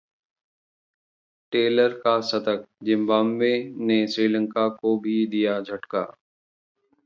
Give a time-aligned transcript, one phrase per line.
[1.53, 3.53] Taylor का शतक, Zimbabwe
[3.79, 6.05] ने श्रीलंका को भी दिया झटका